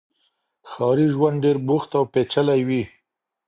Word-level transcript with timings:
ښاري 0.69 1.07
ژوند 1.15 1.37
ډېر 1.43 1.57
بوخت 1.67 1.91
او 1.97 2.03
پېچلی 2.13 2.61
وي. 2.67 2.83